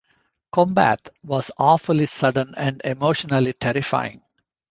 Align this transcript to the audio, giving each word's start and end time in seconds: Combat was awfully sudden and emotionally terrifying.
Combat 0.51 1.09
was 1.21 1.51
awfully 1.59 2.07
sudden 2.07 2.55
and 2.57 2.81
emotionally 2.83 3.53
terrifying. 3.53 4.23